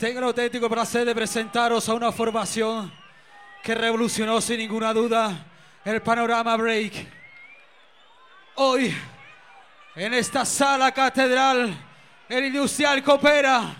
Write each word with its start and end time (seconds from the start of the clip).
Tengo 0.00 0.18
el 0.20 0.24
auténtico 0.24 0.70
placer 0.70 1.04
de 1.04 1.14
presentaros 1.14 1.86
a 1.86 1.92
una 1.92 2.10
formación 2.10 2.90
que 3.62 3.74
revolucionó 3.74 4.40
sin 4.40 4.56
ninguna 4.56 4.94
duda 4.94 5.44
el 5.84 6.00
panorama 6.00 6.56
break. 6.56 7.06
Hoy, 8.54 8.96
en 9.94 10.14
esta 10.14 10.46
sala 10.46 10.90
catedral, 10.90 11.76
el 12.30 12.44
industrial 12.46 13.02
coopera 13.02 13.76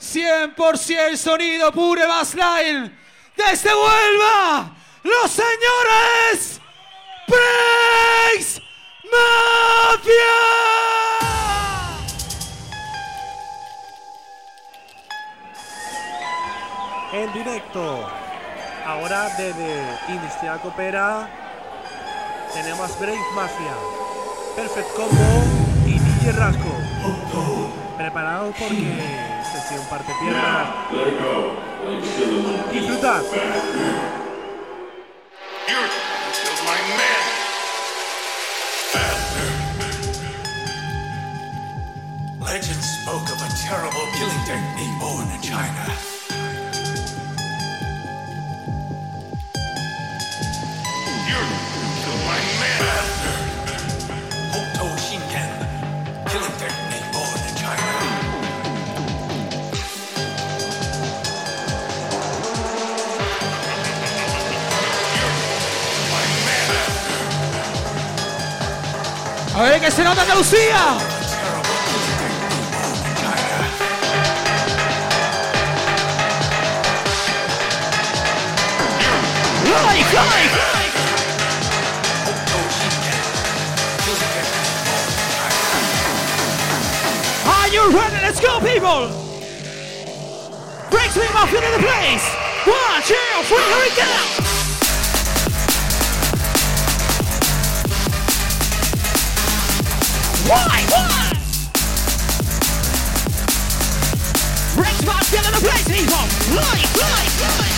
100% 0.00 1.16
sonido 1.16 1.70
pure 1.70 2.06
bassline 2.06 2.98
desde 3.36 3.68
Huelva, 3.68 4.74
los 5.02 5.30
señores 5.30 6.62
Breaks 7.26 8.62
Mafia. 9.04 10.78
En 17.10 17.32
directo, 17.32 18.06
ahora 18.84 19.30
desde 19.38 19.82
Industrial 20.08 20.60
Coopera, 20.60 21.26
tenemos 22.52 23.00
Brave 23.00 23.18
Mafia, 23.34 23.72
Perfect 24.54 24.94
Combo 24.94 25.42
y 25.86 25.98
DJ 25.98 26.32
Rasco. 26.32 26.68
Preparados 27.96 28.54
porque 28.58 29.42
sesión 29.42 29.86
parte 29.88 30.12
piernas. 30.20 30.68
Disfrutad. 32.72 33.22
Legend 42.44 42.82
spoke 42.82 43.30
of 43.30 43.42
a 43.42 43.48
terrible 43.56 44.06
killing 44.12 44.44
technique 44.44 45.00
born 45.00 45.26
in 45.30 45.40
China. 45.40 46.17
A 69.58 69.62
ver 69.62 69.80
que 69.80 69.90
se 69.90 70.04
nota 70.04 70.22
Andalucía. 70.22 70.96
Like, 79.64 80.12
like. 80.14 80.77
Ready? 87.88 88.16
Let's 88.20 88.38
go, 88.38 88.60
people! 88.60 89.08
Breaks 90.90 91.16
me 91.16 91.24
off 91.32 91.48
into 91.48 91.70
the 91.72 91.78
place! 91.80 92.28
One, 92.66 93.02
two, 93.02 93.14
three, 93.44 93.64
here 93.64 93.80
we 93.80 93.88
go! 93.96 94.04
Why? 100.50 100.84
Why? 100.92 101.32
Breaks 104.76 105.06
my 105.06 105.20
still 105.22 105.46
in 105.46 105.52
the 105.54 105.60
place, 105.66 105.88
people! 105.88 106.24
Like, 106.54 106.94
like, 106.94 107.58
like! 107.58 107.77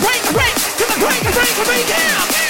Break, 0.00 0.22
the 0.22 0.32
break, 0.32 0.32
the 0.32 0.32
break! 0.32 0.54
To 0.78 0.84
the 0.86 0.98
break, 1.00 1.20
the 1.20 1.32
break, 1.32 1.54
the 1.56 1.64
break! 1.64 1.88
Yeah, 1.88 1.96
yeah, 1.98 2.44
yeah! 2.44 2.49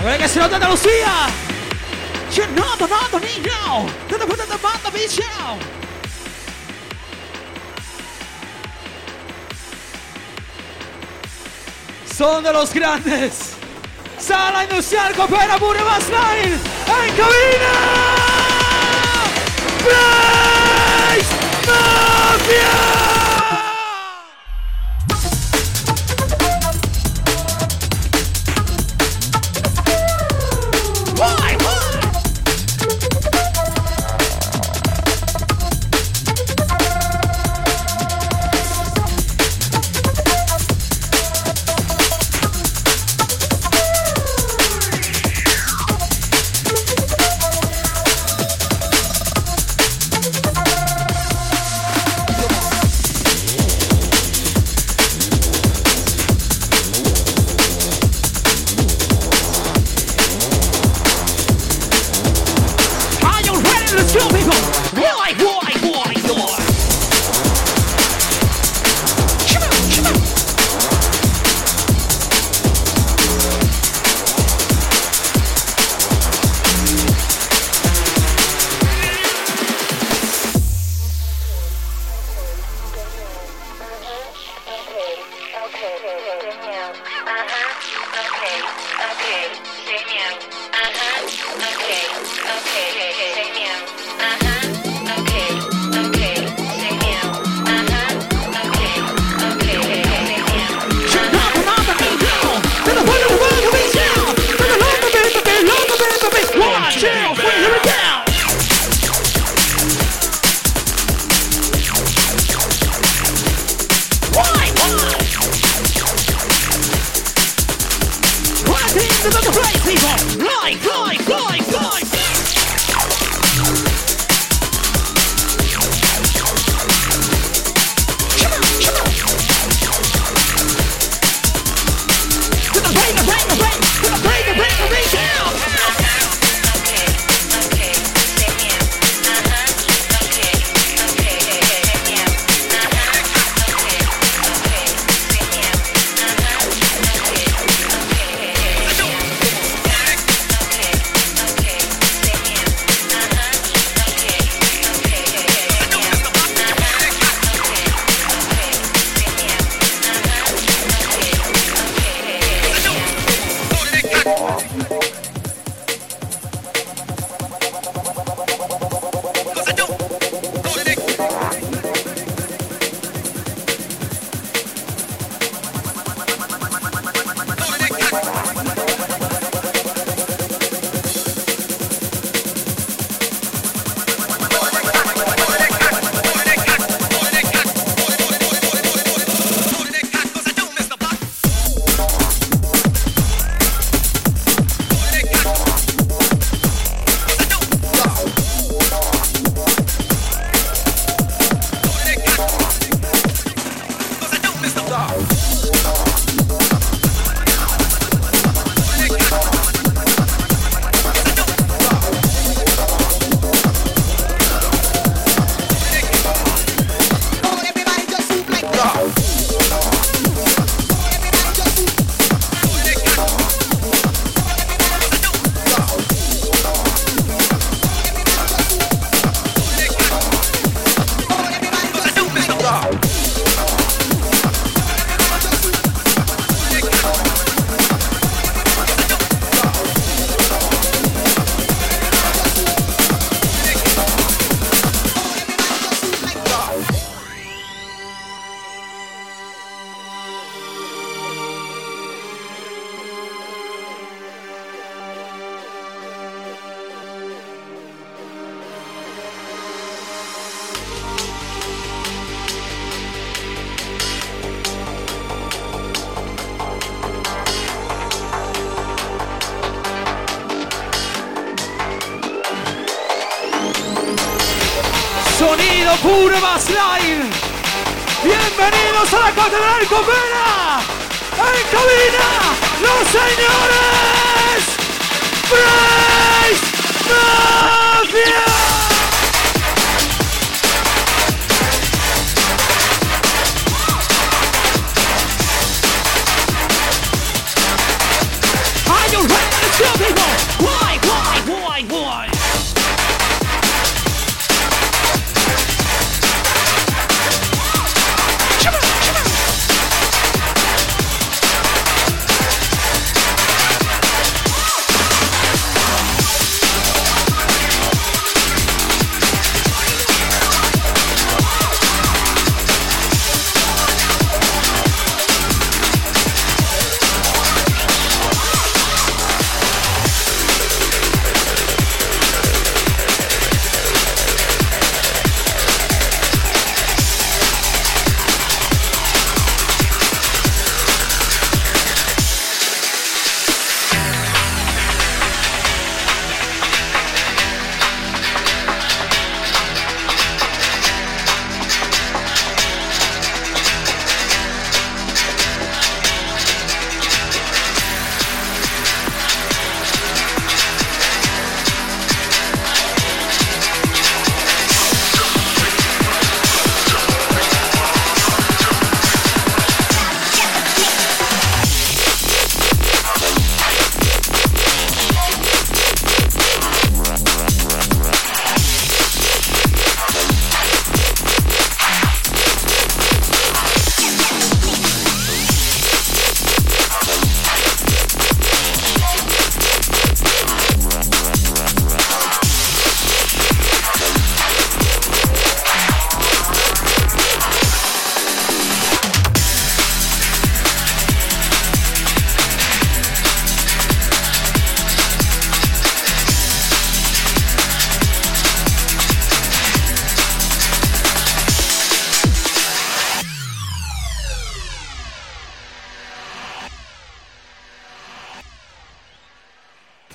Ahora 0.00 0.18
que 0.18 0.28
se 0.28 0.38
nota 0.38 0.56
Andalucía. 0.56 1.28
Yo 2.34 2.46
no, 2.48 2.64
no, 2.76 3.18
niño. 3.18 3.86
No 4.10 4.16
te 4.16 4.26
puedes 4.26 4.46
tomar, 4.46 4.92
bicho. 4.92 5.22
Son 12.16 12.42
de 12.42 12.52
los 12.52 12.72
grandes. 12.72 13.54
Sala 14.18 14.64
Industrial 14.64 15.14
Coopera 15.14 15.56
Mure 15.58 15.82
Más 15.84 16.04
Line. 16.08 16.54
En 16.54 17.16
cabina. 17.16 17.72
Blaze 19.84 21.34
Mafia. 21.66 22.97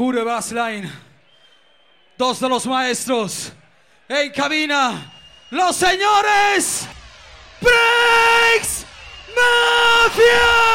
Pure 0.04 0.26
bassline. 0.26 0.92
Dos 2.18 2.38
de 2.42 2.50
los 2.50 2.66
maestros 2.66 3.54
en 4.10 4.34
cabina. 4.34 5.14
Los 5.50 5.78
señores 5.78 6.86
Breaks 7.62 8.86
Mafia. 9.34 10.74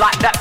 Like 0.00 0.18
that 0.20 0.39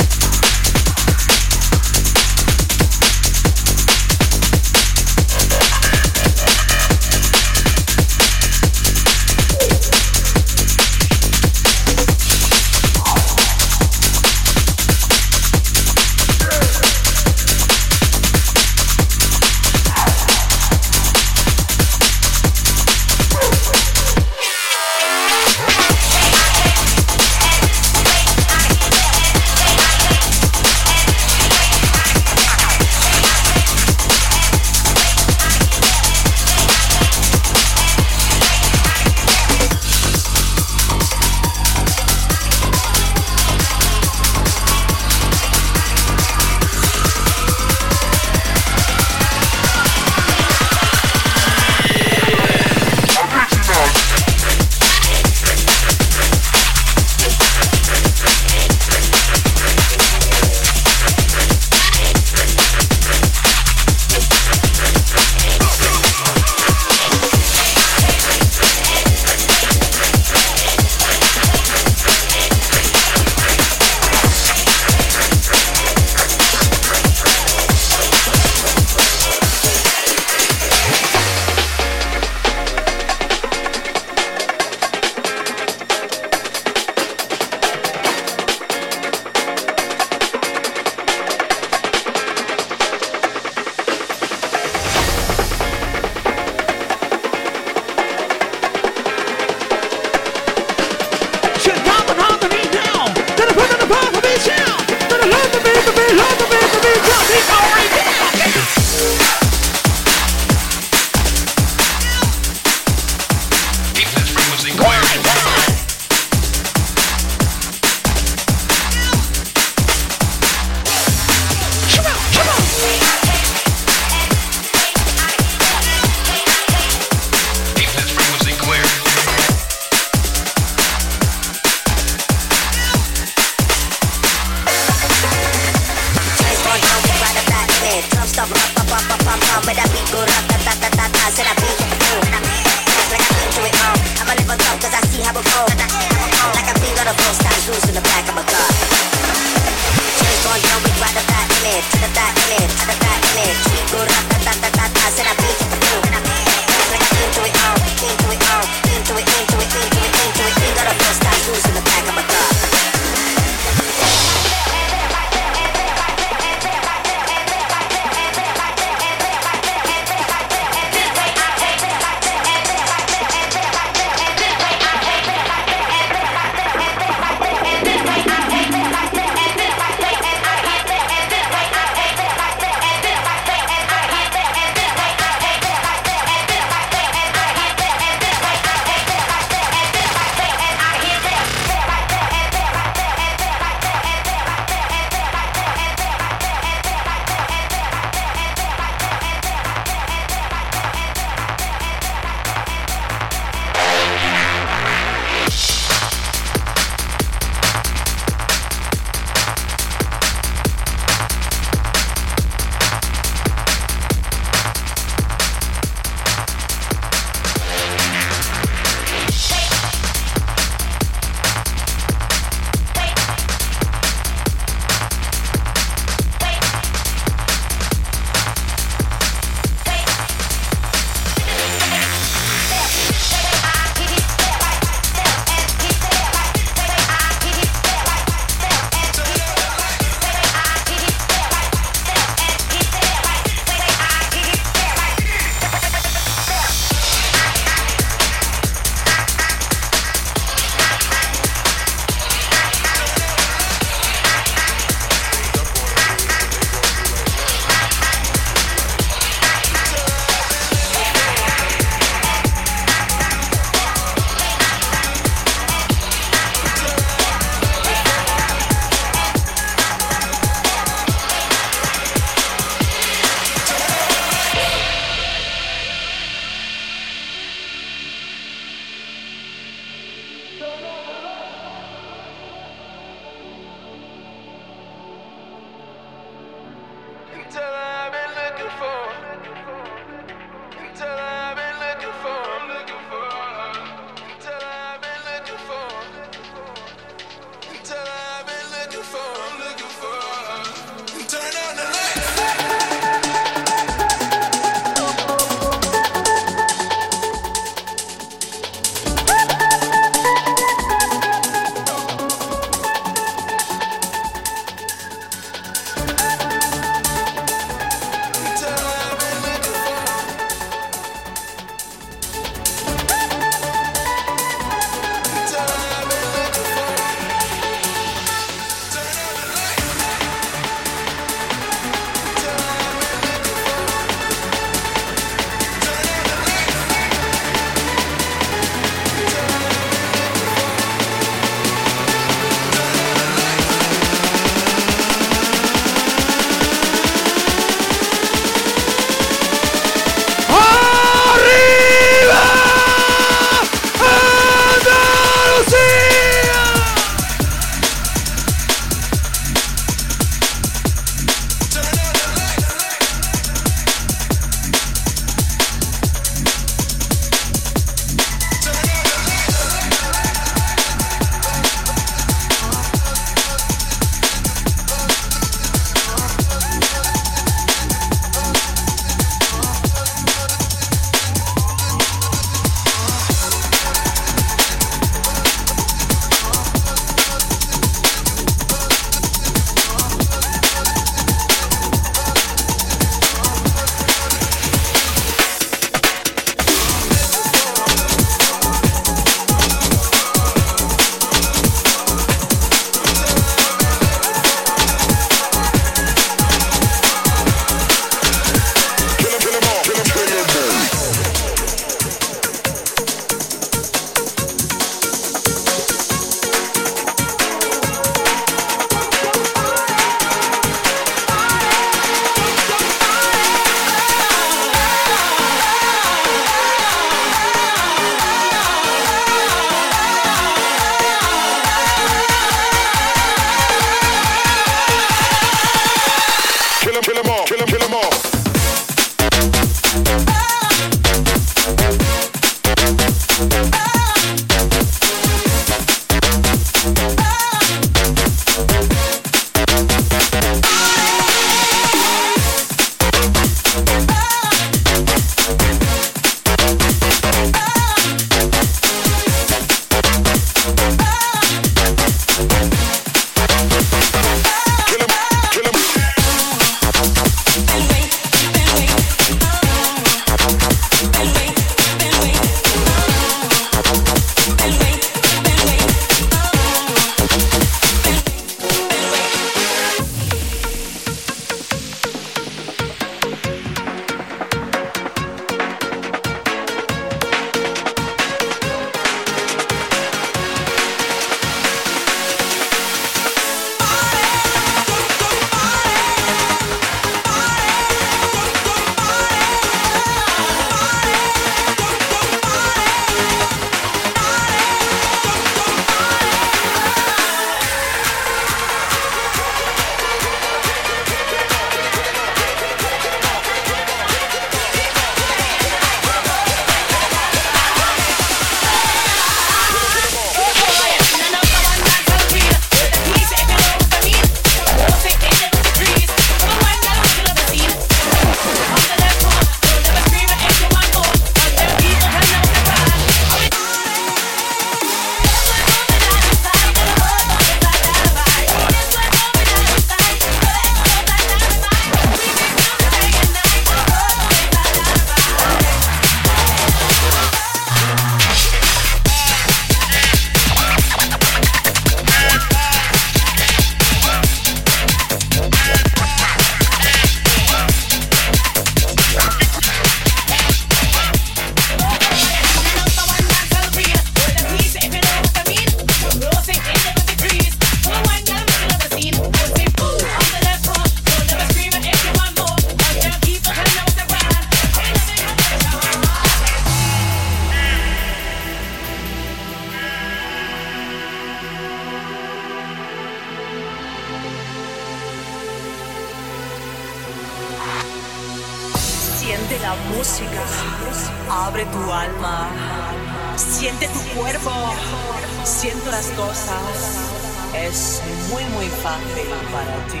Es 597.78 598.02
muy, 598.32 598.44
muy 598.56 598.66
fácil 598.66 599.28
para 599.52 599.76
ti. 599.86 600.00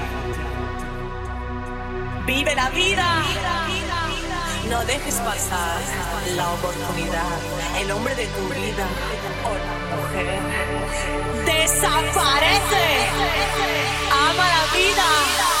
Vive 2.26 2.54
la 2.56 2.70
vida. 2.70 3.22
No 4.68 4.84
dejes 4.84 5.14
pasar 5.14 5.78
la 6.34 6.50
oportunidad. 6.54 7.38
El 7.80 7.92
hombre 7.92 8.16
de 8.16 8.26
tu 8.26 8.48
vida 8.48 8.86
o 9.48 9.52
la 9.66 9.74
mujer 9.94 10.40
desaparece. 11.46 12.86
Ama 14.26 14.48
la 14.56 14.64
vida. 14.76 15.57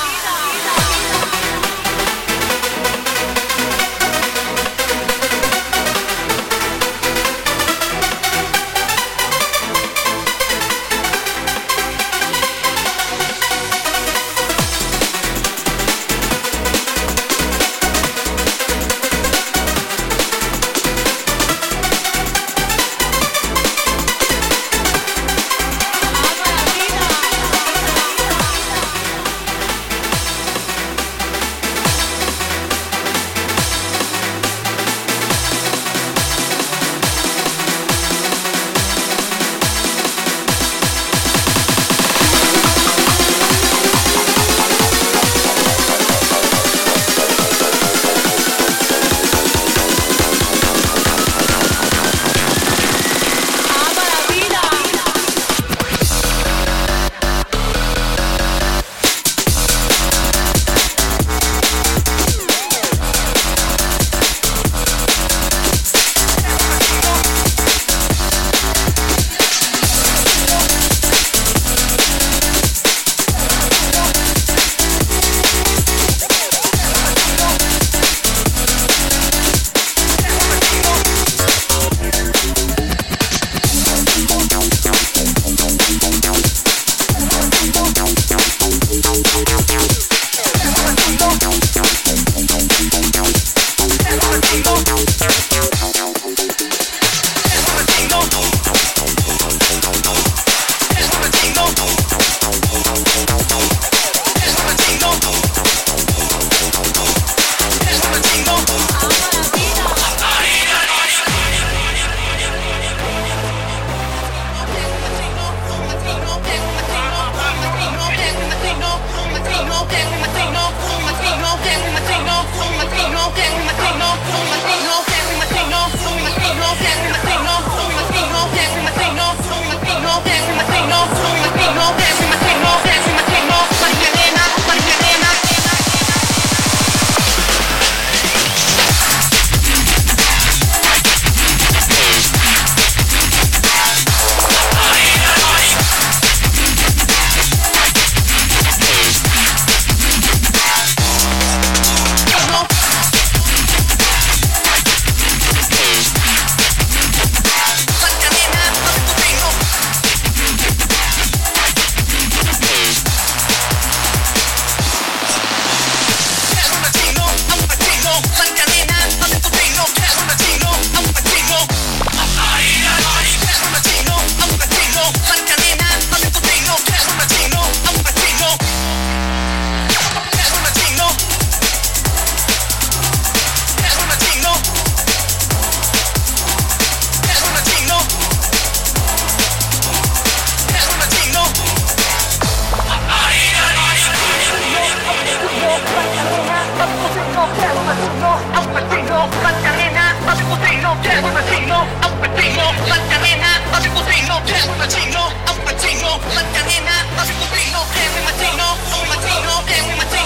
Sono 204.46 204.72
un 204.72 204.78
mattino, 204.78 205.26
un 205.26 205.62
mattino, 205.64 206.20
mattanina, 206.32 206.92
ma 207.16 207.24
sono 207.24 207.42
un 207.42 207.48
mattino, 207.48 207.84
è 207.92 208.06
un 208.06 208.22
mattino, 208.22 208.76
un 209.00 209.08
mattino, 209.08 209.62
è 209.66 209.80
un 209.80 209.96
mattino. 209.96 210.17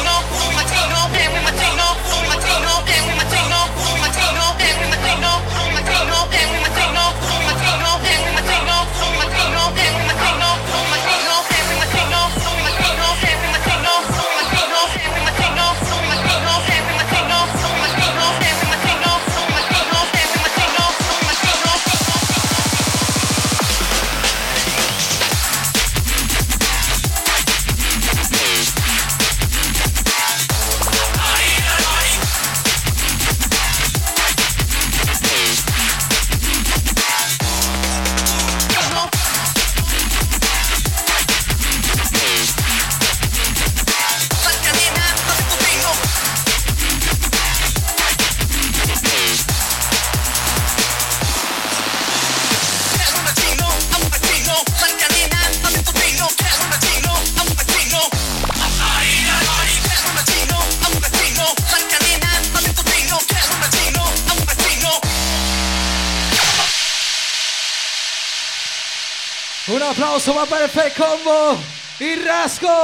aplauso 69.93 70.35
va 70.35 70.47
para 70.47 70.65
el 70.65 70.71
Combo 70.95 71.59
y 72.01 72.15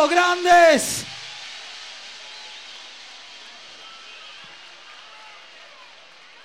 Grandes. 0.09 0.88